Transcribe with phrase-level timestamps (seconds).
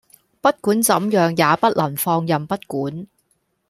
[0.41, 3.05] 不管怎樣也不能放任不管